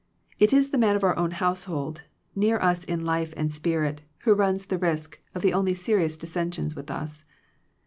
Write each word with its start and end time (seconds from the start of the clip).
It 0.39 0.51
is 0.51 0.71
the 0.71 0.79
man 0.79 0.95
of 0.95 1.03
our 1.03 1.15
own 1.15 1.29
household, 1.29 2.01
near 2.35 2.57
us 2.59 2.83
in 2.83 3.05
life 3.05 3.35
and 3.37 3.53
spirit, 3.53 4.01
who 4.21 4.33
runs 4.33 4.65
the 4.65 4.79
risk 4.79 5.19
of 5.35 5.43
the 5.43 5.53
only 5.53 5.75
serious 5.75 6.17
dissensions 6.17 6.75
with 6.75 6.89
us. 6.89 7.23